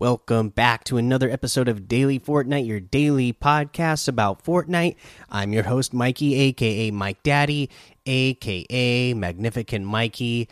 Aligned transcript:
Welcome 0.00 0.48
back 0.48 0.84
to 0.84 0.96
another 0.96 1.28
episode 1.28 1.68
of 1.68 1.86
Daily 1.86 2.18
Fortnite, 2.18 2.66
your 2.66 2.80
daily 2.80 3.34
podcast 3.34 4.08
about 4.08 4.42
Fortnite. 4.42 4.96
I'm 5.28 5.52
your 5.52 5.64
host, 5.64 5.92
Mikey, 5.92 6.36
aka 6.36 6.90
Mike 6.90 7.22
Daddy, 7.22 7.68
aka 8.06 9.12
Magnificent 9.12 9.84
Mikey. 9.84 10.48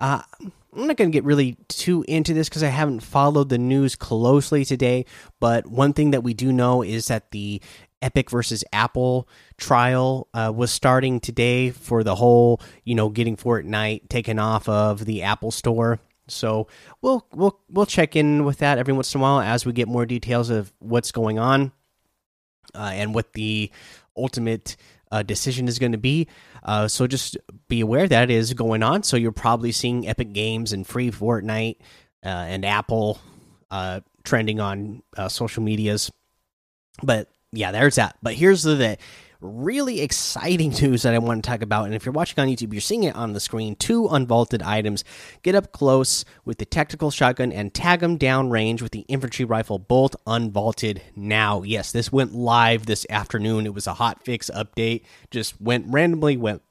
Uh, 0.00 0.22
I'm 0.40 0.86
not 0.88 0.96
going 0.96 1.12
to 1.12 1.16
get 1.16 1.22
really 1.22 1.56
too 1.68 2.04
into 2.08 2.34
this 2.34 2.48
because 2.48 2.64
I 2.64 2.70
haven't 2.70 3.04
followed 3.04 3.50
the 3.50 3.56
news 3.56 3.94
closely 3.94 4.64
today. 4.64 5.04
But 5.38 5.68
one 5.68 5.92
thing 5.92 6.10
that 6.10 6.24
we 6.24 6.34
do 6.34 6.52
know 6.52 6.82
is 6.82 7.06
that 7.06 7.30
the 7.30 7.62
Epic 8.02 8.30
versus 8.30 8.64
Apple 8.72 9.28
trial 9.58 10.26
uh, 10.34 10.52
was 10.52 10.72
starting 10.72 11.20
today 11.20 11.70
for 11.70 12.02
the 12.02 12.16
whole, 12.16 12.60
you 12.82 12.96
know, 12.96 13.10
getting 13.10 13.36
Fortnite 13.36 14.08
taken 14.08 14.40
off 14.40 14.68
of 14.68 15.04
the 15.04 15.22
Apple 15.22 15.52
Store. 15.52 16.00
So 16.28 16.68
we'll 17.00 17.26
we'll 17.32 17.60
we'll 17.70 17.86
check 17.86 18.16
in 18.16 18.44
with 18.44 18.58
that 18.58 18.78
every 18.78 18.94
once 18.94 19.14
in 19.14 19.20
a 19.20 19.22
while 19.22 19.40
as 19.40 19.66
we 19.66 19.72
get 19.72 19.88
more 19.88 20.06
details 20.06 20.50
of 20.50 20.72
what's 20.78 21.12
going 21.12 21.38
on 21.38 21.72
uh, 22.74 22.90
and 22.92 23.14
what 23.14 23.32
the 23.32 23.70
ultimate 24.16 24.76
uh, 25.10 25.22
decision 25.22 25.68
is 25.68 25.78
going 25.78 25.92
to 25.92 25.98
be. 25.98 26.28
Uh, 26.62 26.88
so 26.88 27.06
just 27.06 27.36
be 27.68 27.80
aware 27.80 28.06
that 28.08 28.30
is 28.30 28.52
going 28.54 28.82
on. 28.82 29.02
So 29.02 29.16
you're 29.16 29.32
probably 29.32 29.72
seeing 29.72 30.06
Epic 30.06 30.32
Games 30.32 30.72
and 30.72 30.86
free 30.86 31.10
Fortnite 31.10 31.76
uh, 32.24 32.28
and 32.28 32.64
Apple 32.64 33.20
uh, 33.70 34.00
trending 34.24 34.60
on 34.60 35.02
uh, 35.16 35.28
social 35.28 35.62
medias. 35.62 36.10
But 37.02 37.30
yeah, 37.52 37.72
there's 37.72 37.94
that. 37.94 38.16
But 38.22 38.34
here's 38.34 38.62
the, 38.62 38.74
the 38.74 38.98
really 39.40 40.00
exciting 40.00 40.70
news 40.82 41.02
that 41.02 41.14
I 41.14 41.18
want 41.18 41.44
to 41.44 41.48
talk 41.48 41.62
about. 41.62 41.86
And 41.86 41.94
if 41.94 42.04
you're 42.04 42.12
watching 42.12 42.40
on 42.40 42.48
YouTube, 42.48 42.72
you're 42.72 42.80
seeing 42.80 43.04
it 43.04 43.14
on 43.14 43.32
the 43.32 43.40
screen. 43.40 43.76
Two 43.76 44.08
unvaulted 44.08 44.62
items. 44.62 45.04
Get 45.42 45.54
up 45.54 45.72
close 45.72 46.24
with 46.44 46.58
the 46.58 46.64
tactical 46.64 47.10
shotgun 47.10 47.52
and 47.52 47.72
tag 47.72 48.00
them 48.00 48.16
down 48.16 48.50
range 48.50 48.82
with 48.82 48.92
the 48.92 49.00
infantry 49.08 49.44
rifle, 49.44 49.78
both 49.78 50.16
unvaulted 50.26 51.00
now. 51.14 51.62
Yes, 51.62 51.92
this 51.92 52.12
went 52.12 52.34
live 52.34 52.86
this 52.86 53.06
afternoon. 53.10 53.66
It 53.66 53.74
was 53.74 53.86
a 53.86 53.94
hot 53.94 54.24
fix 54.24 54.50
update. 54.54 55.04
Just 55.30 55.60
went 55.60 55.86
randomly, 55.88 56.36
went 56.36 56.62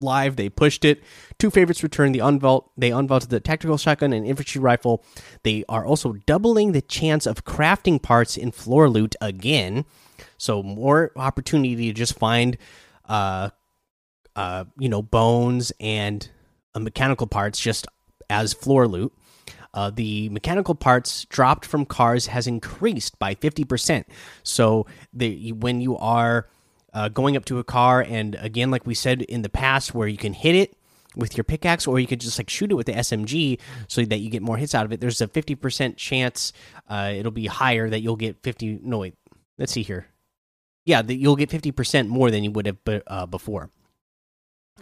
live. 0.00 0.36
They 0.36 0.48
pushed 0.48 0.84
it. 0.84 1.02
Two 1.38 1.50
favorites 1.50 1.82
returned 1.82 2.14
the 2.14 2.20
unvault. 2.20 2.68
They 2.76 2.90
unvaulted 2.90 3.28
the 3.28 3.40
tactical 3.40 3.76
shotgun 3.76 4.12
and 4.12 4.26
infantry 4.26 4.60
rifle. 4.60 5.04
They 5.42 5.64
are 5.68 5.84
also 5.84 6.14
doubling 6.26 6.72
the 6.72 6.82
chance 6.82 7.26
of 7.26 7.44
crafting 7.44 8.02
parts 8.02 8.36
in 8.36 8.50
floor 8.50 8.88
loot 8.88 9.14
again. 9.20 9.84
So 10.38 10.62
more 10.62 11.12
opportunity 11.16 11.88
to 11.88 11.92
just 11.92 12.18
find, 12.18 12.56
uh, 13.08 13.50
uh, 14.36 14.64
you 14.78 14.88
know, 14.88 15.02
bones 15.02 15.72
and 15.80 16.28
uh, 16.74 16.80
mechanical 16.80 17.26
parts 17.26 17.58
just 17.58 17.86
as 18.28 18.52
floor 18.52 18.86
loot. 18.86 19.12
Uh, 19.72 19.90
the 19.90 20.28
mechanical 20.30 20.74
parts 20.74 21.24
dropped 21.26 21.64
from 21.64 21.84
cars 21.86 22.26
has 22.26 22.46
increased 22.46 23.18
by 23.18 23.34
50%. 23.34 24.04
So 24.42 24.86
the 25.12 25.52
when 25.52 25.80
you 25.80 25.96
are 25.96 26.48
uh, 26.92 27.08
going 27.08 27.36
up 27.36 27.44
to 27.46 27.58
a 27.58 27.64
car, 27.64 28.00
and 28.00 28.34
again, 28.40 28.70
like 28.70 28.86
we 28.86 28.94
said 28.94 29.22
in 29.22 29.42
the 29.42 29.48
past, 29.48 29.94
where 29.94 30.08
you 30.08 30.16
can 30.16 30.32
hit 30.32 30.56
it 30.56 30.76
with 31.16 31.36
your 31.36 31.44
pickaxe, 31.44 31.86
or 31.86 31.98
you 31.98 32.06
could 32.06 32.20
just 32.20 32.38
like 32.38 32.50
shoot 32.50 32.70
it 32.70 32.74
with 32.74 32.86
the 32.86 32.92
SMG 32.92 33.60
so 33.88 34.04
that 34.04 34.18
you 34.18 34.30
get 34.30 34.42
more 34.42 34.56
hits 34.56 34.74
out 34.74 34.84
of 34.84 34.92
it. 34.92 35.00
There's 35.00 35.20
a 35.20 35.28
50% 35.28 35.96
chance 35.96 36.52
uh, 36.88 37.12
it'll 37.14 37.32
be 37.32 37.46
higher 37.46 37.88
that 37.88 38.00
you'll 38.00 38.16
get 38.16 38.42
50. 38.42 38.80
No, 38.82 38.98
wait, 38.98 39.14
let's 39.58 39.72
see 39.72 39.82
here. 39.82 40.09
Yeah, 40.84 41.02
that 41.02 41.14
you'll 41.14 41.36
get 41.36 41.50
50% 41.50 42.08
more 42.08 42.30
than 42.30 42.42
you 42.42 42.50
would 42.50 42.66
have 42.66 43.02
uh, 43.06 43.26
before 43.26 43.70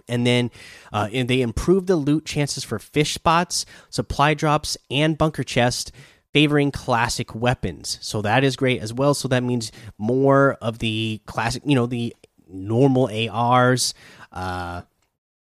and 0.08 0.26
then 0.26 0.50
uh, 0.92 1.08
and 1.12 1.28
they 1.28 1.40
improved 1.40 1.86
the 1.86 1.96
loot 1.96 2.24
chances 2.24 2.64
for 2.64 2.78
fish 2.78 3.14
spots, 3.14 3.66
supply 3.90 4.34
drops, 4.34 4.76
and 4.90 5.18
bunker 5.18 5.42
chest, 5.42 5.92
favoring 6.32 6.70
classic 6.70 7.34
weapons. 7.34 7.98
So 8.00 8.22
that 8.22 8.44
is 8.44 8.56
great 8.56 8.80
as 8.80 8.92
well. 8.92 9.14
So 9.14 9.28
that 9.28 9.42
means 9.42 9.72
more 9.96 10.54
of 10.60 10.78
the 10.78 11.20
classic, 11.26 11.62
you 11.64 11.74
know, 11.74 11.86
the 11.86 12.14
normal 12.48 13.10
ARs. 13.30 13.94
Uh, 14.32 14.82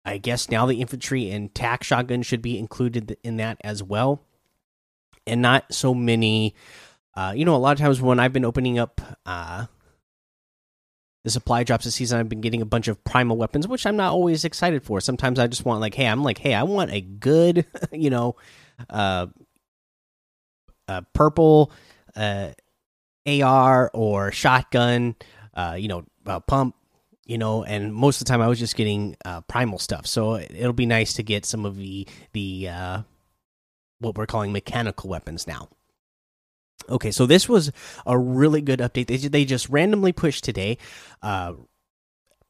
I 0.05 0.19
guess 0.19 0.51
now 0.51 0.67
the 0.67 0.81
infantry 0.81 1.31
and 1.31 1.55
tac 1.55 1.85
shotgun 1.85 2.23
should 2.23 2.43
be 2.43 2.59
included 2.59 3.17
in 3.23 3.37
that 3.37 3.59
as 3.63 3.83
well, 3.83 4.23
and 5.27 5.43
not 5.43 5.73
so 5.73 5.95
many. 5.95 6.55
Uh, 7.15 7.35
you 7.37 7.45
know, 7.45 7.55
a 7.55 7.59
lot 7.59 7.73
of 7.73 7.79
times 7.79 8.01
when 8.01 8.19
I've 8.19 8.33
been 8.33 8.45
opening 8.45 8.79
up 8.79 9.01
uh, 9.27 9.67
the 11.25 11.31
supply 11.31 11.63
drops 11.63 11.85
this 11.85 11.95
season, 11.95 12.19
I've 12.19 12.29
been 12.29 12.41
getting 12.41 12.63
a 12.63 12.67
bunch 12.67 12.89
of 12.89 13.03
primal 13.05 13.37
weapons, 13.37 13.69
which 13.69 13.87
I'm 13.87 13.97
not 13.97 14.13
always 14.13 14.45
excited 14.45 14.83
for. 14.83 15.01
Sometimes 15.01 15.39
I 15.39 15.47
just 15.47 15.65
want 15.65 15.81
like, 15.81 15.95
hey, 15.95 16.07
I'm 16.07 16.25
like, 16.25 16.39
hey, 16.39 16.55
I 16.55 16.65
want 16.65 16.91
a 16.91 17.01
good, 17.01 17.67
you 17.93 18.11
know, 18.11 18.37
uh, 18.91 19.27
uh 20.89 21.03
purple 21.15 21.71
uh, 22.17 22.51
AR 23.27 23.91
or 23.95 24.33
shotgun, 24.33 25.15
uh, 25.55 25.77
you 25.79 25.89
know, 25.89 26.05
uh, 26.27 26.41
pump, 26.41 26.75
you 27.25 27.39
know, 27.39 27.63
and 27.63 27.95
most 27.95 28.21
of 28.21 28.27
the 28.27 28.31
time 28.31 28.41
I 28.41 28.49
was 28.49 28.59
just 28.59 28.77
getting 28.77 29.17
uh, 29.25 29.43
primal 29.43 29.79
stuff. 29.79 30.07
So 30.07 30.37
it'll 30.37 30.73
be 30.73 30.87
nice 30.87 31.15
to 31.15 31.23
get 31.23 31.47
some 31.47 31.65
of 31.65 31.77
the 31.77 32.07
the 32.33 32.69
uh, 32.69 33.03
what 34.01 34.17
we're 34.17 34.27
calling 34.27 34.53
mechanical 34.53 35.09
weapons 35.09 35.47
now. 35.47 35.69
Okay, 36.89 37.11
so 37.11 37.27
this 37.27 37.49
was 37.49 37.73
a 38.07 38.19
really 38.19 38.61
good 38.61 38.81
update. 38.81 39.07
They 39.07 39.17
they 39.17 39.45
just 39.45 39.69
randomly 39.69 40.13
pushed 40.13 40.45
today. 40.45 40.79
Uh, 41.23 41.55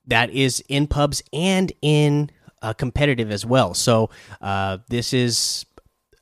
that 0.07 0.31
is 0.31 0.63
in 0.69 0.87
pubs 0.87 1.23
and 1.33 1.73
in 1.81 2.31
uh, 2.61 2.73
competitive 2.73 3.31
as 3.31 3.45
well. 3.47 3.75
So 3.75 4.11
uh, 4.41 4.79
this 4.89 5.13
is 5.13 5.67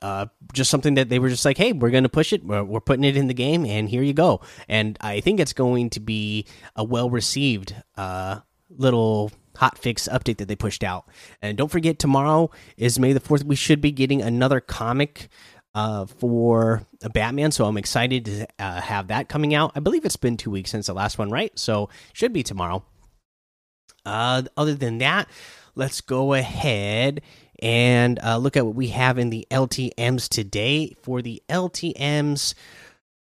uh, 0.03 0.27
just 0.53 0.71
something 0.71 0.95
that 0.95 1.09
they 1.09 1.19
were 1.19 1.29
just 1.29 1.45
like, 1.45 1.59
hey, 1.59 1.73
we're 1.73 1.91
going 1.91 2.05
to 2.05 2.09
push 2.09 2.33
it. 2.33 2.45
We're, 2.45 2.65
we're, 2.65 2.81
putting 2.81 3.05
it 3.05 3.17
in 3.17 3.27
the 3.27 3.35
game, 3.35 3.67
and 3.67 3.89
here 3.89 4.03
you 4.03 4.15
go. 4.15 4.41
And 4.69 4.97
I 5.01 5.21
think 5.21 5.41
it's 5.41 5.53
going 5.53 5.91
to 5.91 6.01
be 6.01 6.47
a 6.75 6.83
well 6.83 7.11
received 7.11 7.75
uh, 7.97 8.41
little 8.71 9.31
hot 9.57 9.77
fix 9.77 10.09
update 10.09 10.39
that 10.39 10.49
they 10.49 10.57
pushed 10.57 10.83
out. 10.83 11.07
And 11.43 11.59
don't 11.59 11.71
forget, 11.71 11.99
tomorrow 11.99 12.51
is 12.77 12.99
May 12.99 13.13
the 13.13 13.21
4th. 13.21 13.45
We 13.45 13.57
should 13.57 13.81
be 13.81 13.93
getting 13.93 14.23
another 14.23 14.61
comic 14.61 15.29
uh, 15.75 16.07
for 16.07 16.83
a 17.03 17.09
Batman. 17.09 17.53
So 17.53 17.65
I'm 17.67 17.77
excited 17.77 18.25
to 18.27 18.47
uh, 18.59 18.81
have 18.81 19.09
that 19.09 19.29
coming 19.29 19.55
out. 19.55 19.73
I 19.75 19.81
believe 19.81 20.05
it's 20.05 20.17
been 20.17 20.37
two 20.37 20.51
weeks 20.51 20.71
since 20.71 20.87
the 20.87 20.95
last 20.95 21.19
one, 21.19 21.31
right? 21.31 21.57
So 21.59 21.89
should 22.13 22.33
be 22.33 22.43
tomorrow. 22.43 22.85
Uh, 24.05 24.43
other 24.57 24.75
than 24.75 24.99
that, 24.99 25.29
let's 25.75 26.01
go 26.01 26.35
ahead 26.35 27.21
and 27.63 28.19
uh, 28.23 28.39
look 28.39 28.57
at 28.57 28.65
what 28.65 28.75
we 28.75 28.89
have 28.89 29.19
in 29.19 29.31
the 29.31 29.47
LTMs 29.51 30.29
today. 30.29 30.97
For 31.03 31.23
the 31.23 31.43
LTMs, 31.49 32.55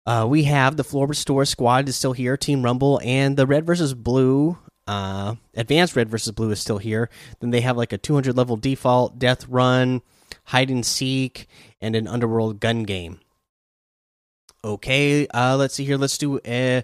uh, 0.05 0.25
we 0.27 0.43
have 0.43 0.77
the 0.77 0.83
Floor 0.83 1.07
Restore 1.07 1.45
Squad 1.45 1.89
is 1.89 1.97
still 1.97 2.13
here, 2.13 2.37
Team 2.37 2.63
Rumble, 2.63 2.99
and 3.03 3.37
the 3.37 3.45
Red 3.45 3.65
versus 3.65 3.93
Blue. 3.93 4.57
Uh, 4.87 5.35
Advanced 5.53 5.95
Red 5.95 6.09
versus 6.09 6.31
Blue 6.31 6.51
is 6.51 6.59
still 6.59 6.79
here. 6.79 7.09
Then 7.39 7.51
they 7.51 7.61
have 7.61 7.77
like 7.77 7.93
a 7.93 7.97
200 7.97 8.35
level 8.35 8.57
default, 8.57 9.19
Death 9.19 9.47
Run, 9.47 10.01
hide 10.45 10.69
and 10.69 10.85
seek, 10.85 11.47
and 11.79 11.95
an 11.95 12.07
underworld 12.07 12.59
gun 12.59 12.83
game. 12.83 13.19
Okay, 14.63 15.27
uh, 15.27 15.55
let's 15.57 15.75
see 15.75 15.85
here. 15.85 15.97
Let's 15.97 16.17
do 16.17 16.39
a 16.45 16.83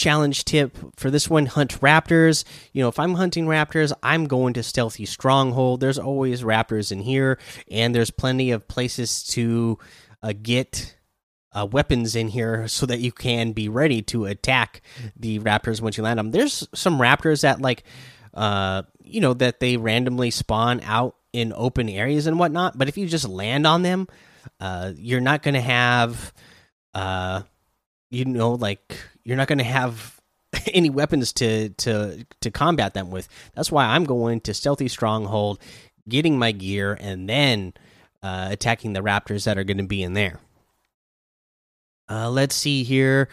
challenge 0.00 0.46
tip 0.46 0.78
for 0.96 1.10
this 1.10 1.28
one 1.28 1.44
hunt 1.44 1.78
raptors 1.82 2.44
you 2.72 2.82
know 2.82 2.88
if 2.88 2.98
i'm 2.98 3.14
hunting 3.14 3.44
raptors 3.44 3.92
i'm 4.02 4.26
going 4.26 4.54
to 4.54 4.62
stealthy 4.62 5.04
stronghold 5.04 5.80
there's 5.80 5.98
always 5.98 6.42
raptors 6.42 6.90
in 6.90 7.00
here 7.00 7.38
and 7.70 7.94
there's 7.94 8.10
plenty 8.10 8.50
of 8.50 8.66
places 8.66 9.22
to 9.22 9.78
uh, 10.22 10.32
get 10.42 10.96
uh, 11.52 11.66
weapons 11.70 12.16
in 12.16 12.28
here 12.28 12.66
so 12.66 12.86
that 12.86 13.00
you 13.00 13.12
can 13.12 13.52
be 13.52 13.68
ready 13.68 14.00
to 14.00 14.24
attack 14.24 14.80
the 15.16 15.38
raptors 15.40 15.82
once 15.82 15.98
you 15.98 16.02
land 16.02 16.18
them 16.18 16.30
there's 16.30 16.66
some 16.74 16.98
raptors 16.98 17.42
that 17.42 17.60
like 17.60 17.84
uh 18.32 18.82
you 19.02 19.20
know 19.20 19.34
that 19.34 19.60
they 19.60 19.76
randomly 19.76 20.30
spawn 20.30 20.80
out 20.82 21.16
in 21.32 21.52
open 21.54 21.88
areas 21.88 22.26
and 22.26 22.38
whatnot. 22.38 22.76
But 22.76 22.88
if 22.88 22.98
you 22.98 23.06
just 23.06 23.28
land 23.28 23.66
on 23.66 23.82
them, 23.82 24.08
uh, 24.58 24.92
you're 24.96 25.20
not 25.20 25.42
going 25.42 25.54
to 25.54 25.60
have, 25.60 26.32
uh, 26.94 27.42
you 28.10 28.24
know, 28.24 28.52
like 28.52 28.98
you're 29.24 29.36
not 29.36 29.48
going 29.48 29.58
to 29.58 29.64
have 29.64 30.20
any 30.72 30.90
weapons 30.90 31.32
to 31.34 31.70
to 31.70 32.26
to 32.40 32.50
combat 32.50 32.94
them 32.94 33.10
with. 33.10 33.28
That's 33.54 33.70
why 33.70 33.86
I'm 33.86 34.04
going 34.04 34.40
to 34.42 34.54
stealthy 34.54 34.88
stronghold, 34.88 35.60
getting 36.08 36.38
my 36.38 36.52
gear, 36.52 36.96
and 36.98 37.28
then 37.28 37.74
uh, 38.22 38.48
attacking 38.50 38.92
the 38.92 39.00
raptors 39.00 39.44
that 39.44 39.58
are 39.58 39.64
going 39.64 39.78
to 39.78 39.84
be 39.84 40.02
in 40.02 40.14
there. 40.14 40.40
Uh, 42.08 42.28
let's 42.28 42.54
see 42.54 42.82
here. 42.82 43.28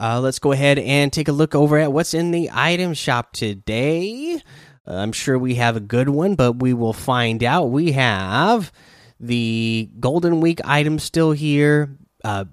Uh, 0.00 0.20
let's 0.20 0.38
go 0.38 0.50
ahead 0.50 0.78
and 0.78 1.12
take 1.12 1.28
a 1.28 1.32
look 1.32 1.54
over 1.54 1.78
at 1.78 1.92
what's 1.92 2.14
in 2.14 2.30
the 2.30 2.50
item 2.52 2.94
shop 2.94 3.32
today. 3.32 4.40
I'm 4.86 5.12
sure 5.12 5.38
we 5.38 5.54
have 5.54 5.76
a 5.76 5.80
good 5.80 6.08
one, 6.08 6.34
but 6.34 6.54
we 6.54 6.74
will 6.74 6.92
find 6.92 7.42
out. 7.42 7.70
We 7.70 7.92
have 7.92 8.72
the 9.18 9.88
Golden 9.98 10.40
Week 10.40 10.60
item 10.64 10.98
still 10.98 11.32
here. 11.32 11.96
Uh, 12.22 12.44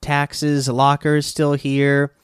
taxes 0.00 0.68
lockers 0.68 1.26
still 1.26 1.52
here. 1.54 2.14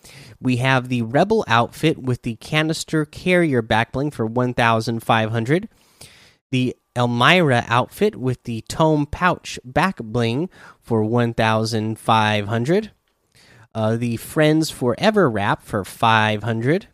We 0.40 0.56
have 0.56 0.88
the 0.88 1.02
Rebel 1.02 1.44
outfit 1.48 1.98
with 1.98 2.22
the 2.22 2.36
canister 2.36 3.04
carrier 3.04 3.62
backbling 3.62 4.12
for 4.12 4.26
1,500. 4.26 5.68
The 6.50 6.76
Elmira 6.96 7.64
outfit 7.68 8.16
with 8.16 8.42
the 8.44 8.62
tome 8.62 9.06
pouch 9.06 9.58
back 9.64 9.98
bling 9.98 10.48
for 10.80 11.04
1,500. 11.04 12.90
Uh, 13.74 13.96
the 13.96 14.16
Friends 14.16 14.70
Forever 14.70 15.30
wrap 15.30 15.62
for 15.62 15.84
500. 15.84 16.88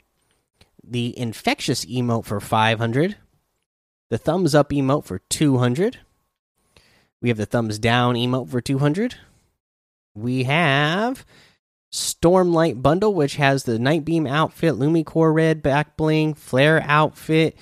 The 0.87 1.19
Infectious 1.19 1.85
emote 1.85 2.25
for 2.25 2.41
500. 2.41 3.17
The 4.11 4.19
Thumbs 4.19 4.55
Up 4.55 4.71
emote 4.71 5.05
for 5.05 5.19
200. 5.19 5.99
We 7.21 7.29
have 7.31 7.39
the 7.39 7.47
Thumbs 7.47 7.79
Down 7.79 8.15
emote 8.17 8.51
for 8.51 8.61
200. 8.61 9.17
We 10.15 10.45
have 10.45 11.25
Stormlight 11.91 12.83
bundle, 12.83 13.15
which 13.15 13.37
has 13.37 13.65
the 13.65 13.79
Night 13.79 14.05
Beam 14.05 14.27
outfit, 14.27 14.75
Lumicore 14.75 15.35
red 15.35 15.63
back 15.63 15.97
bling, 15.97 16.35
Flare 16.35 16.83
outfit, 16.87 17.57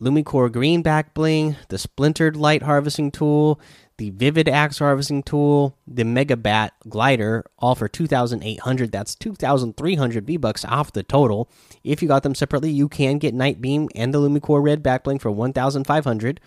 Lumicore 0.00 0.50
green 0.50 0.80
back 0.80 1.12
bling, 1.12 1.56
the 1.68 1.78
Splintered 1.78 2.36
light 2.36 2.62
harvesting 2.62 3.10
tool, 3.10 3.60
the 3.96 4.10
Vivid 4.10 4.48
axe 4.48 4.78
harvesting 4.78 5.22
tool, 5.22 5.78
the 5.86 6.04
Mega 6.04 6.36
Bat 6.36 6.72
glider, 6.88 7.44
all 7.58 7.74
for 7.74 7.88
2,800. 7.88 8.90
That's 8.90 9.14
2,300 9.14 10.26
V 10.26 10.36
bucks 10.36 10.64
off 10.64 10.92
the 10.92 11.02
total. 11.02 11.48
If 11.84 12.02
you 12.02 12.08
got 12.08 12.24
them 12.24 12.34
separately, 12.34 12.70
you 12.70 12.88
can 12.88 13.18
get 13.18 13.34
Night 13.34 13.60
Beam 13.60 13.88
and 13.94 14.12
the 14.12 14.18
Lumicore 14.18 14.62
red 14.62 14.82
Backbling 14.82 15.20
for 15.20 15.30
1,500. 15.30 16.40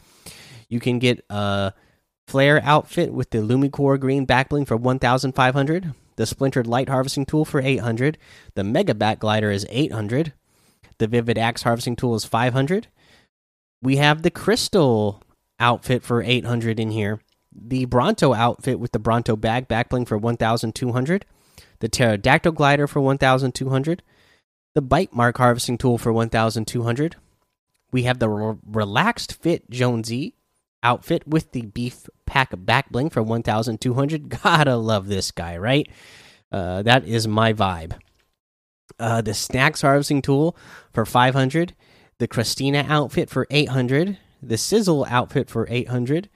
You 0.69 0.79
can 0.79 0.99
get 0.99 1.23
a 1.29 1.73
Flare 2.27 2.61
outfit 2.63 3.13
with 3.13 3.29
the 3.29 3.37
Lumicore 3.37 3.97
green 3.97 4.27
Backbling 4.27 4.67
for 4.67 4.75
1,500. 4.75 5.93
The 6.17 6.25
Splintered 6.25 6.67
light 6.67 6.89
harvesting 6.89 7.25
tool 7.25 7.45
for 7.45 7.61
800. 7.61 8.17
The 8.55 8.65
Mega 8.65 8.93
Bat 8.93 9.19
glider 9.19 9.51
is 9.51 9.65
800. 9.69 10.33
The 10.97 11.07
Vivid 11.07 11.37
axe 11.37 11.63
harvesting 11.63 11.95
tool 11.95 12.15
is 12.15 12.25
500. 12.25 12.87
We 13.81 13.97
have 13.97 14.23
the 14.23 14.31
Crystal 14.31 15.23
outfit 15.59 16.03
for 16.03 16.21
800 16.21 16.79
in 16.79 16.91
here 16.91 17.21
the 17.59 17.85
Bronto 17.85 18.33
outfit 18.33 18.79
with 18.79 18.91
the 18.91 18.99
Bronto 18.99 19.35
bag 19.35 19.67
backbling 19.67 20.07
for 20.07 20.17
1,200, 20.17 21.25
the 21.79 21.89
Pterodactyl 21.89 22.51
glider 22.53 22.87
for 22.87 23.01
1,200, 23.01 24.03
the 24.73 24.81
Bite 24.81 25.13
Mark 25.13 25.37
harvesting 25.37 25.77
tool 25.77 25.97
for 25.97 26.13
1,200. 26.13 27.15
We 27.91 28.03
have 28.03 28.19
the 28.19 28.29
re 28.29 28.55
Relaxed 28.65 29.33
Fit 29.41 29.69
Jonesy 29.69 30.35
outfit 30.83 31.27
with 31.27 31.51
the 31.51 31.63
Beef 31.63 32.07
Pack 32.25 32.51
backbling 32.51 33.11
for 33.11 33.23
1,200. 33.23 34.29
Gotta 34.43 34.75
love 34.75 35.07
this 35.07 35.31
guy, 35.31 35.57
right? 35.57 35.87
Uh, 36.51 36.81
that 36.83 37.05
is 37.05 37.27
my 37.27 37.53
vibe. 37.53 37.93
Uh, 38.99 39.21
the 39.21 39.33
Snacks 39.33 39.81
harvesting 39.81 40.21
tool 40.21 40.55
for 40.93 41.05
500, 41.05 41.75
the 42.19 42.27
Christina 42.27 42.85
outfit 42.87 43.29
for 43.29 43.45
800, 43.49 44.17
the 44.41 44.57
Sizzle 44.57 45.05
outfit 45.05 45.49
for 45.49 45.67
800 45.69 46.29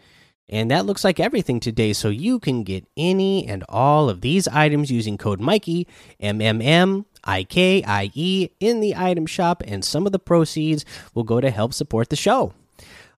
and 0.51 0.69
that 0.69 0.85
looks 0.85 1.03
like 1.03 1.19
everything 1.19 1.59
today. 1.59 1.93
So 1.93 2.09
you 2.09 2.39
can 2.39 2.63
get 2.63 2.85
any 2.97 3.47
and 3.47 3.63
all 3.69 4.09
of 4.09 4.21
these 4.21 4.47
items 4.49 4.91
using 4.91 5.17
code 5.17 5.39
Mikey, 5.39 5.87
M 6.19 6.41
M 6.41 6.61
M 6.61 7.05
I 7.23 7.43
K 7.43 7.83
I 7.83 8.11
E, 8.13 8.49
in 8.59 8.81
the 8.81 8.95
item 8.95 9.25
shop, 9.25 9.63
and 9.65 9.83
some 9.83 10.05
of 10.05 10.11
the 10.11 10.19
proceeds 10.19 10.85
will 11.13 11.23
go 11.23 11.39
to 11.39 11.49
help 11.49 11.73
support 11.73 12.09
the 12.09 12.15
show. 12.15 12.53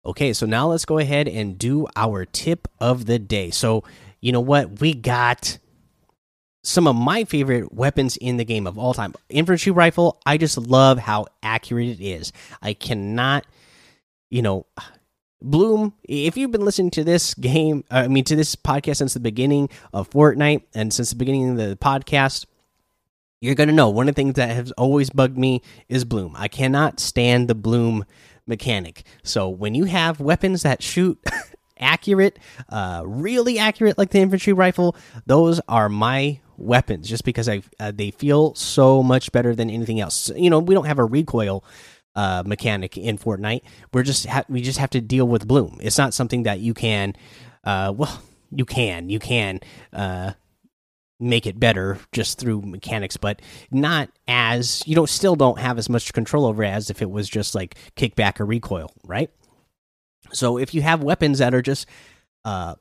Okay, 0.06 0.34
so 0.34 0.46
now 0.46 0.68
let's 0.68 0.86
go 0.86 0.98
ahead 0.98 1.28
and 1.28 1.58
do 1.58 1.88
our 1.96 2.26
tip 2.26 2.68
of 2.80 3.06
the 3.06 3.18
day. 3.18 3.52
So, 3.52 3.86
you 4.20 4.34
know 4.34 4.42
what? 4.42 4.82
We 4.82 4.94
got 4.94 5.58
some 6.62 6.88
of 6.88 6.96
my 6.96 7.24
favorite 7.24 7.74
weapons 7.74 8.18
in 8.18 8.38
the 8.38 8.46
game 8.46 8.68
of 8.68 8.78
all 8.78 8.94
time. 8.94 9.14
Infantry 9.30 9.72
rifle, 9.72 10.20
I 10.26 10.38
just 10.38 10.58
love 10.58 10.98
how 10.98 11.28
accurate 11.42 11.88
it 11.88 12.02
is. 12.02 12.34
I 12.62 12.74
cannot, 12.74 13.46
you 14.30 14.42
know, 14.42 14.66
Bloom, 15.44 15.94
if 16.04 16.38
you've 16.38 16.52
been 16.52 16.64
listening 16.64 16.92
to 16.92 17.04
this 17.04 17.34
game, 17.34 17.84
I 17.92 18.08
mean, 18.08 18.24
to 18.26 18.36
this 18.36 18.56
podcast 18.56 18.98
since 18.98 19.14
the 19.14 19.20
beginning 19.20 19.70
of 19.92 20.10
Fortnite 20.10 20.64
and 20.74 20.94
since 20.94 21.10
the 21.10 21.18
beginning 21.18 21.52
of 21.52 21.58
the 21.58 21.76
podcast, 21.76 22.46
you're 23.42 23.56
going 23.56 23.68
to 23.68 23.76
know 23.76 23.90
one 23.90 24.08
of 24.08 24.16
the 24.16 24.22
things 24.22 24.36
that 24.36 24.50
has 24.52 24.72
always 24.72 25.10
bugged 25.10 25.38
me 25.38 25.62
is 25.90 26.06
Bloom. 26.06 26.34
I 26.38 26.48
cannot 26.48 27.02
stand 27.02 27.50
the 27.50 27.56
Bloom 27.56 28.06
mechanic. 28.48 29.04
So 29.22 29.50
when 29.50 29.76
you 29.76 29.84
have 29.84 30.22
weapons 30.22 30.64
that 30.64 30.82
shoot 30.82 31.20
accurate, 31.78 32.40
uh, 32.70 33.04
really 33.06 33.60
accurate, 33.60 33.98
like 33.98 34.12
the 34.12 34.20
infantry 34.20 34.54
rifle, 34.54 34.96
those 35.26 35.60
are 35.68 35.90
my 35.90 36.40
weapons 36.56 37.10
just 37.10 37.26
because 37.26 37.50
I 37.50 37.64
uh, 37.82 37.92
they 37.94 38.12
feel 38.12 38.56
so 38.56 39.04
much 39.04 39.32
better 39.34 39.54
than 39.54 39.70
anything 39.70 40.00
else. 40.00 40.32
You 40.36 40.50
know, 40.50 40.60
we 40.60 40.74
don't 40.74 40.86
have 40.86 41.00
a 41.00 41.06
recoil 41.06 41.66
uh, 42.16 42.44
mechanic 42.46 42.98
in 42.98 43.18
Fortnite. 43.18 43.62
We're 43.94 44.04
just 44.04 44.28
we 44.50 44.62
just 44.62 44.80
have 44.80 44.92
to 44.92 45.02
deal 45.02 45.28
with 45.28 45.48
Bloom. 45.48 45.80
It's 45.82 45.98
not 45.98 46.14
something 46.14 46.44
that 46.44 46.60
you 46.60 46.74
can, 46.74 47.14
uh, 47.64 47.94
well, 47.98 48.22
you 48.52 48.66
can 48.66 49.10
you 49.10 49.20
can 49.20 49.60
uh, 49.92 50.34
make 51.20 51.46
it 51.46 51.60
better 51.60 52.00
just 52.12 52.40
through 52.40 52.62
mechanics, 52.62 53.18
but 53.18 53.42
not 53.72 54.10
as 54.28 54.84
you 54.86 54.96
don't 54.96 55.10
still 55.10 55.36
don't 55.36 55.60
have 55.60 55.78
as 55.78 55.90
much 55.90 56.14
control 56.14 56.46
over 56.46 56.64
as 56.64 56.90
if 56.90 57.02
it 57.02 57.10
was 57.10 57.30
just 57.30 57.56
like 57.56 57.76
kickback 57.96 58.40
or 58.40 58.46
recoil, 58.46 58.92
right? 59.06 59.30
So 60.32 60.58
if 60.58 60.74
you 60.74 60.82
have 60.82 61.04
weapons 61.04 61.40
that 61.40 61.54
are 61.54 61.62
just 61.62 61.88
uh, 62.46 62.76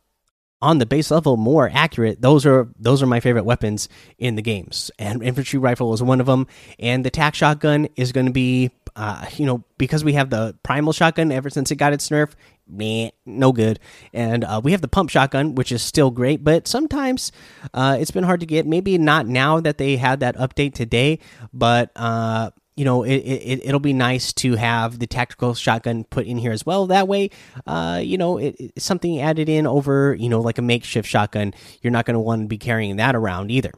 on 0.62 0.78
the 0.78 0.86
base 0.86 1.10
level 1.10 1.36
more 1.36 1.68
accurate 1.72 2.22
those 2.22 2.46
are 2.46 2.68
those 2.78 3.02
are 3.02 3.06
my 3.06 3.20
favorite 3.20 3.44
weapons 3.44 3.88
in 4.18 4.36
the 4.36 4.42
games. 4.42 4.90
And 4.98 5.22
infantry 5.22 5.58
rifle 5.58 5.92
is 5.92 6.02
one 6.02 6.20
of 6.20 6.26
them. 6.26 6.46
And 6.78 7.04
the 7.04 7.10
tac 7.10 7.34
shotgun 7.34 7.88
is 7.96 8.12
going 8.12 8.26
to 8.26 8.32
be 8.32 8.70
uh, 8.94 9.26
you 9.36 9.46
know 9.46 9.64
because 9.78 10.04
we 10.04 10.12
have 10.14 10.30
the 10.30 10.56
primal 10.62 10.92
shotgun 10.92 11.32
ever 11.32 11.50
since 11.50 11.70
it 11.70 11.76
got 11.76 11.92
its 11.92 12.08
nerf 12.08 12.32
meh, 12.68 13.10
no 13.26 13.52
good. 13.52 13.80
And 14.12 14.44
uh, 14.44 14.60
we 14.62 14.72
have 14.72 14.80
the 14.80 14.88
pump 14.88 15.10
shotgun 15.10 15.54
which 15.54 15.72
is 15.72 15.82
still 15.82 16.10
great 16.10 16.44
but 16.44 16.68
sometimes 16.68 17.32
uh, 17.74 17.96
it's 17.98 18.10
been 18.10 18.24
hard 18.24 18.40
to 18.40 18.46
get. 18.46 18.66
Maybe 18.66 18.98
not 18.98 19.26
now 19.26 19.60
that 19.60 19.78
they 19.78 19.96
had 19.96 20.20
that 20.20 20.36
update 20.36 20.74
today 20.74 21.18
but 21.52 21.90
uh, 21.96 22.50
you 22.76 22.84
know 22.84 23.02
it, 23.02 23.16
it 23.16 23.60
it'll 23.64 23.80
be 23.80 23.92
nice 23.92 24.32
to 24.32 24.56
have 24.56 24.98
the 24.98 25.06
tactical 25.06 25.54
shotgun 25.54 26.04
put 26.04 26.26
in 26.26 26.38
here 26.38 26.52
as 26.52 26.64
well. 26.64 26.86
That 26.86 27.08
way 27.08 27.30
uh 27.66 28.00
you 28.02 28.18
know 28.18 28.38
it, 28.38 28.56
it's 28.58 28.84
something 28.84 29.20
added 29.20 29.48
in 29.48 29.66
over 29.66 30.14
you 30.14 30.28
know 30.28 30.40
like 30.40 30.58
a 30.58 30.62
makeshift 30.62 31.08
shotgun. 31.08 31.54
You're 31.82 31.90
not 31.90 32.06
going 32.06 32.14
to 32.14 32.20
want 32.20 32.42
to 32.42 32.48
be 32.48 32.58
carrying 32.58 32.96
that 32.96 33.14
around 33.14 33.50
either. 33.50 33.72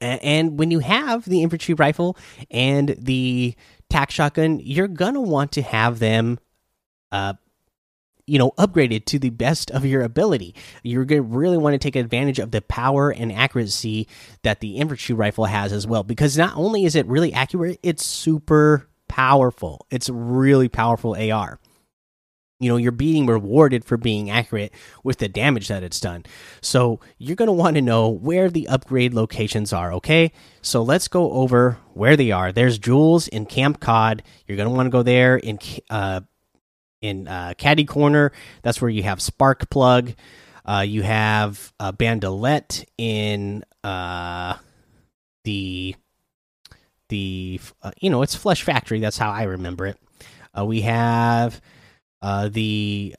And, 0.00 0.22
and 0.22 0.58
when 0.58 0.70
you 0.70 0.80
have 0.80 1.24
the 1.24 1.42
infantry 1.42 1.74
rifle 1.74 2.16
and 2.50 2.94
the 2.98 3.54
tac 3.90 4.10
shotgun 4.10 4.60
you're 4.60 4.88
going 4.88 5.14
to 5.14 5.20
want 5.20 5.52
to 5.52 5.62
have 5.62 5.98
them 5.98 6.38
uh 7.12 7.34
you 8.26 8.38
know 8.38 8.52
upgraded 8.52 9.04
to 9.06 9.18
the 9.18 9.30
best 9.30 9.70
of 9.70 9.84
your 9.84 10.02
ability. 10.02 10.54
You're 10.82 11.04
going 11.04 11.22
to 11.22 11.36
really 11.36 11.58
want 11.58 11.74
to 11.74 11.78
take 11.78 11.96
advantage 11.96 12.38
of 12.38 12.50
the 12.50 12.62
power 12.62 13.10
and 13.10 13.32
accuracy 13.32 14.08
that 14.42 14.60
the 14.60 14.76
infantry 14.76 15.14
rifle 15.14 15.46
has 15.46 15.72
as 15.72 15.86
well 15.86 16.02
because 16.02 16.36
not 16.36 16.56
only 16.56 16.84
is 16.84 16.94
it 16.94 17.06
really 17.06 17.32
accurate 17.32 17.78
it's 17.82 18.04
super 18.04 18.88
powerful. 19.08 19.86
It's 19.90 20.10
really 20.10 20.68
powerful 20.68 21.16
ar 21.32 21.58
you 22.58 22.70
know 22.70 22.76
you're 22.76 22.92
being 22.92 23.26
rewarded 23.26 23.84
for 23.84 23.96
being 23.96 24.30
accurate 24.30 24.72
with 25.04 25.18
the 25.18 25.28
damage 25.28 25.68
that 25.68 25.82
it's 25.82 26.00
done. 26.00 26.24
So 26.60 27.00
you're 27.18 27.36
going 27.36 27.48
to 27.48 27.52
want 27.52 27.76
to 27.76 27.82
know 27.82 28.08
where 28.08 28.48
the 28.48 28.68
upgrade 28.68 29.14
locations 29.14 29.72
are 29.72 29.92
okay? 29.94 30.32
So 30.62 30.82
let's 30.82 31.08
go 31.08 31.32
over 31.32 31.78
where 31.92 32.16
they 32.16 32.32
are. 32.32 32.52
There's 32.52 32.78
Jules 32.78 33.28
in 33.28 33.46
camp 33.46 33.80
cod. 33.80 34.22
You're 34.46 34.56
going 34.56 34.68
to 34.68 34.74
want 34.74 34.86
to 34.86 34.90
go 34.90 35.02
there 35.02 35.36
in 35.36 35.58
uh, 35.90 36.22
in 37.06 37.28
uh, 37.28 37.54
Catty 37.56 37.84
Corner. 37.84 38.32
That's 38.62 38.80
where 38.80 38.90
you 38.90 39.02
have 39.02 39.20
Spark 39.20 39.70
Plug. 39.70 40.12
Uh, 40.64 40.84
you 40.86 41.02
have 41.02 41.72
a 41.78 41.92
Bandolette 41.92 42.84
in 42.98 43.64
uh, 43.84 44.56
the 45.44 45.94
the 47.08 47.60
uh, 47.82 47.92
you 48.00 48.10
know 48.10 48.22
it's 48.22 48.34
Flesh 48.34 48.62
Factory. 48.62 48.98
That's 48.98 49.18
how 49.18 49.30
I 49.30 49.44
remember 49.44 49.86
it. 49.86 49.98
Uh, 50.58 50.64
we 50.64 50.80
have 50.80 51.60
uh, 52.20 52.48
the 52.48 53.14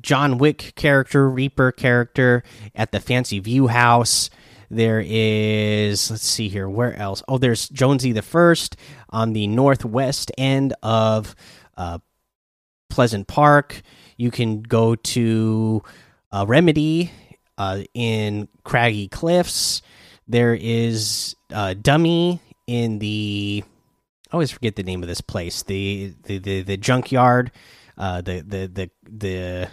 John 0.00 0.38
Wick 0.38 0.72
character, 0.74 1.30
Reaper 1.30 1.70
character 1.70 2.42
at 2.74 2.90
the 2.90 2.98
Fancy 2.98 3.38
View 3.38 3.68
House. 3.68 4.28
There 4.70 5.02
is 5.04 6.10
let's 6.10 6.26
see 6.26 6.48
here 6.48 6.68
where 6.68 6.94
else. 6.96 7.22
Oh, 7.28 7.38
there's 7.38 7.68
Jonesy 7.68 8.12
the 8.12 8.22
First 8.22 8.76
on 9.08 9.32
the 9.32 9.46
northwest 9.46 10.32
end 10.36 10.74
of 10.82 11.34
uh, 11.76 11.98
Pleasant 12.98 13.28
Park. 13.28 13.82
You 14.16 14.32
can 14.32 14.60
go 14.60 14.96
to 14.96 15.84
uh, 16.32 16.44
Remedy 16.48 17.12
uh, 17.56 17.84
in 17.94 18.48
Craggy 18.64 19.06
Cliffs. 19.06 19.82
There 20.26 20.52
is 20.60 21.36
uh, 21.52 21.74
Dummy 21.80 22.40
in 22.66 22.98
the. 22.98 23.62
I 24.28 24.32
always 24.32 24.50
forget 24.50 24.74
the 24.74 24.82
name 24.82 25.04
of 25.04 25.08
this 25.08 25.20
place. 25.20 25.62
The 25.62 26.12
the 26.24 26.38
the, 26.38 26.62
the 26.62 26.76
junkyard. 26.76 27.52
Uh, 27.96 28.20
the 28.20 28.40
the 28.40 28.66
the 28.66 28.90
the. 29.08 29.68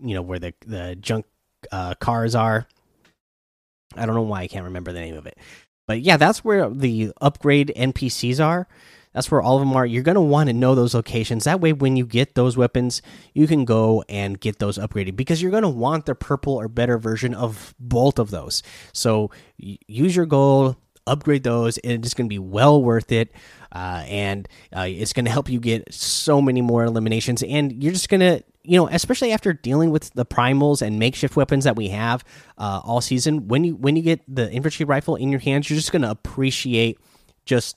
You 0.00 0.14
know 0.14 0.22
where 0.22 0.38
the 0.38 0.54
the 0.64 0.94
junk 0.94 1.26
uh, 1.72 1.94
cars 1.94 2.36
are. 2.36 2.68
I 3.96 4.06
don't 4.06 4.14
know 4.14 4.22
why 4.22 4.42
I 4.42 4.46
can't 4.46 4.66
remember 4.66 4.92
the 4.92 5.00
name 5.00 5.16
of 5.16 5.26
it, 5.26 5.36
but 5.88 6.02
yeah, 6.02 6.18
that's 6.18 6.44
where 6.44 6.70
the 6.70 7.10
upgrade 7.20 7.72
NPCs 7.76 8.38
are. 8.38 8.68
That's 9.12 9.30
where 9.30 9.42
all 9.42 9.56
of 9.56 9.60
them 9.60 9.74
are. 9.76 9.84
You're 9.84 10.02
going 10.02 10.14
to 10.14 10.20
want 10.20 10.48
to 10.48 10.52
know 10.52 10.74
those 10.74 10.94
locations. 10.94 11.44
That 11.44 11.60
way, 11.60 11.72
when 11.72 11.96
you 11.96 12.06
get 12.06 12.34
those 12.34 12.56
weapons, 12.56 13.02
you 13.34 13.46
can 13.46 13.64
go 13.64 14.04
and 14.08 14.38
get 14.38 14.58
those 14.58 14.78
upgraded 14.78 15.16
because 15.16 15.42
you're 15.42 15.50
going 15.50 15.64
to 15.64 15.68
want 15.68 16.06
the 16.06 16.14
purple 16.14 16.54
or 16.54 16.68
better 16.68 16.98
version 16.98 17.34
of 17.34 17.74
both 17.80 18.18
of 18.18 18.30
those. 18.30 18.62
So 18.92 19.30
use 19.58 20.14
your 20.14 20.26
gold, 20.26 20.76
upgrade 21.06 21.42
those, 21.42 21.78
and 21.78 22.04
it's 22.04 22.14
going 22.14 22.26
to 22.26 22.32
be 22.32 22.38
well 22.38 22.82
worth 22.82 23.10
it. 23.10 23.32
Uh, 23.72 24.04
and 24.06 24.48
uh, 24.76 24.86
it's 24.88 25.12
going 25.12 25.24
to 25.24 25.30
help 25.30 25.48
you 25.48 25.60
get 25.60 25.92
so 25.92 26.40
many 26.40 26.60
more 26.60 26.84
eliminations. 26.84 27.42
And 27.42 27.82
you're 27.82 27.92
just 27.92 28.08
going 28.08 28.20
to, 28.20 28.42
you 28.62 28.76
know, 28.76 28.88
especially 28.88 29.32
after 29.32 29.52
dealing 29.52 29.90
with 29.90 30.12
the 30.14 30.26
primals 30.26 30.82
and 30.82 30.98
makeshift 30.98 31.36
weapons 31.36 31.64
that 31.64 31.76
we 31.76 31.88
have 31.88 32.24
uh, 32.58 32.80
all 32.84 33.00
season, 33.00 33.48
when 33.48 33.64
you 33.64 33.76
when 33.76 33.96
you 33.96 34.02
get 34.02 34.20
the 34.28 34.50
infantry 34.50 34.84
rifle 34.84 35.16
in 35.16 35.30
your 35.30 35.40
hands, 35.40 35.68
you're 35.68 35.78
just 35.78 35.92
going 35.92 36.02
to 36.02 36.10
appreciate 36.10 36.98
just 37.44 37.76